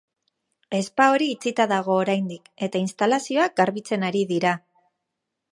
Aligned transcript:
Spa 0.85 1.09
hori 1.17 1.27
itxita 1.33 1.67
dago 1.73 1.99
oraindik, 2.05 2.49
eta 2.69 2.83
instalazioak 2.87 3.57
garbitzen 3.63 4.11
ari 4.11 4.29
dira. 4.37 4.59